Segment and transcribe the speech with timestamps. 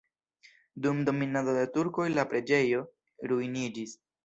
[0.85, 2.83] Dum dominado de turkoj la preĝejo
[3.35, 3.97] ruiniĝis.